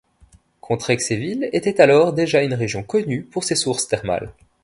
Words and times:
Contrexéville 0.61 1.51
était 1.53 1.79
alors 1.79 2.11
déjà 2.11 2.41
une 2.41 2.55
région 2.55 2.81
connue 2.81 3.21
pour 3.21 3.43
ses 3.43 3.53
sources 3.53 3.87
thermales. 3.87 4.33